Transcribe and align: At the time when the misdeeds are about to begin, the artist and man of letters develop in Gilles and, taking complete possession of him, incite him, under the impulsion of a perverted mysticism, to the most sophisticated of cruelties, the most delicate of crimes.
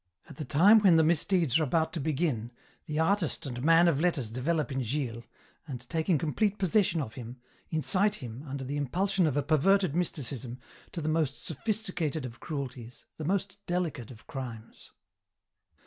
At 0.27 0.37
the 0.37 0.45
time 0.45 0.79
when 0.79 0.95
the 0.95 1.03
misdeeds 1.03 1.59
are 1.59 1.63
about 1.63 1.93
to 1.93 1.99
begin, 1.99 2.49
the 2.87 2.97
artist 2.97 3.45
and 3.45 3.61
man 3.63 3.87
of 3.87 4.01
letters 4.01 4.31
develop 4.31 4.71
in 4.71 4.81
Gilles 4.81 5.25
and, 5.67 5.87
taking 5.89 6.17
complete 6.17 6.57
possession 6.57 7.01
of 7.03 7.13
him, 7.13 7.37
incite 7.69 8.15
him, 8.15 8.43
under 8.47 8.63
the 8.63 8.77
impulsion 8.77 9.27
of 9.27 9.37
a 9.37 9.43
perverted 9.43 9.95
mysticism, 9.95 10.57
to 10.91 11.01
the 11.01 11.07
most 11.07 11.45
sophisticated 11.45 12.25
of 12.25 12.39
cruelties, 12.39 13.05
the 13.17 13.25
most 13.25 13.59
delicate 13.67 14.09
of 14.09 14.25
crimes. 14.25 14.89